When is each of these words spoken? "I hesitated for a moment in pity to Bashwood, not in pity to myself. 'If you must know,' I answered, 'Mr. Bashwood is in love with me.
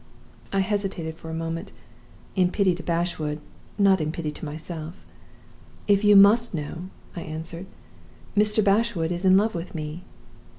"I 0.51 0.61
hesitated 0.61 1.13
for 1.13 1.29
a 1.29 1.33
moment 1.35 1.71
in 2.35 2.49
pity 2.49 2.73
to 2.73 2.81
Bashwood, 2.81 3.39
not 3.77 4.01
in 4.01 4.11
pity 4.11 4.31
to 4.31 4.45
myself. 4.45 5.05
'If 5.87 6.03
you 6.03 6.15
must 6.15 6.55
know,' 6.55 6.89
I 7.15 7.21
answered, 7.21 7.67
'Mr. 8.35 8.63
Bashwood 8.63 9.11
is 9.11 9.25
in 9.25 9.37
love 9.37 9.53
with 9.53 9.75
me. 9.75 10.03